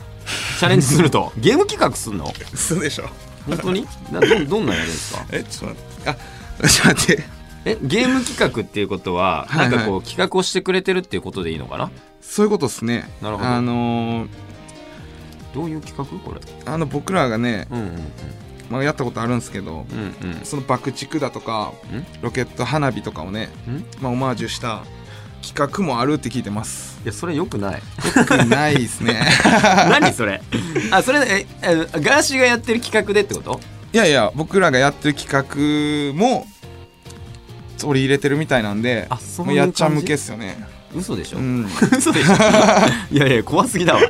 [0.59, 1.33] チャレンジすると。
[1.39, 2.33] ゲーム企画すんの？
[2.53, 3.09] 嘘でしょ。
[3.47, 3.87] 本当に？
[4.13, 5.27] などどんなんやるんですか？
[5.33, 6.11] えちょっと待って。
[6.11, 6.15] あ
[6.69, 7.25] ちょっと待って。
[7.67, 9.71] えゲーム企画っていうことは、はいはい。
[9.71, 11.91] なんかこう企画をしてくれてるっていうことでいいのかな？
[12.21, 13.09] そういうことですね。
[13.23, 13.49] なるほど。
[13.49, 14.29] あのー
[15.55, 16.41] どういう企画これ？
[16.67, 17.99] あの僕らがね、うんうん
[18.71, 20.41] まあ、やったことあるんですけどうんうん。
[20.43, 21.73] その爆竹だとか
[22.23, 23.85] ロケット花火とかをね、うんん？
[24.01, 24.83] まあ、オマージュした
[25.53, 26.99] 企画もあるって聞いてます。
[27.05, 27.75] いやそれよくない。
[27.75, 27.81] よ
[28.25, 29.21] くないですね。
[29.91, 30.41] 何それ？
[30.91, 33.61] あそれええガーシーがやってる企画でってこと？
[33.93, 36.47] いやいや僕らがやってる企画も
[37.79, 40.57] 取り入れてるみたいなんであそうやっちゃん向けっすよね。
[40.97, 41.67] 嘘でしょ、うん。
[41.99, 42.35] 嘘でしょ？
[43.11, 44.01] いやいや怖すぎだわ。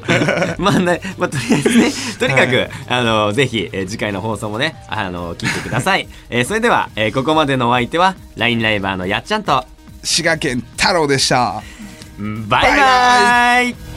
[0.58, 2.70] まあね、まあ、とりあえずねとにかく、はい。
[2.88, 9.64] あのぜひ、えー次回の放送もねあの聞いてください、えーそれでは、えーここまでのお相手は LINE ライバーのやっちゃんと
[10.04, 11.62] 滋賀県太郎でした。
[12.48, 13.93] バイバイ